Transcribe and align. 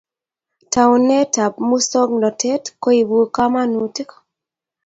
Taunet 0.71 1.33
ab 1.45 1.53
musongnotet 1.67 2.63
koibu 2.81 3.17
kamanutik. 3.35 4.09